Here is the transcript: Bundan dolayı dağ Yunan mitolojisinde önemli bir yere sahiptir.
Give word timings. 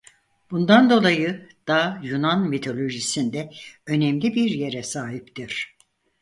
Bundan 0.51 0.89
dolayı 0.89 1.49
dağ 1.67 1.99
Yunan 2.03 2.49
mitolojisinde 2.49 3.51
önemli 3.87 4.35
bir 4.35 4.49
yere 4.49 4.83
sahiptir. 4.83 5.75